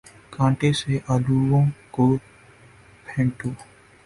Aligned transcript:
کانٹے 0.31 0.71
سے 0.73 0.93
آلووں 1.13 1.65
کو 1.91 2.05
پھینٹو 3.05 3.49